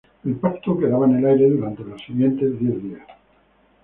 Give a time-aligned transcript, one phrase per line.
[0.25, 3.07] El pacto quedaba en el aire durante los siguientes diez días.